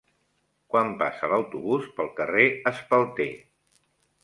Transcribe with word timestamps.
Quan 0.73 0.89
passa 1.01 1.29
l'autobús 1.33 1.85
pel 1.99 2.11
carrer 2.21 2.49
Espalter? 2.73 3.31